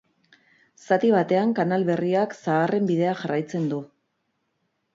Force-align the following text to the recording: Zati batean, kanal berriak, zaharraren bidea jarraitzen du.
Zati 0.85 1.11
batean, 1.15 1.51
kanal 1.59 1.85
berriak, 1.91 2.35
zaharraren 2.39 2.89
bidea 2.93 3.15
jarraitzen 3.23 3.71
du. 3.75 3.83